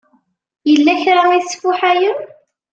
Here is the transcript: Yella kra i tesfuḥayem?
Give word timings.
Yella 0.69 0.93
kra 1.01 1.21
i 1.37 1.39
tesfuḥayem? 1.41 2.17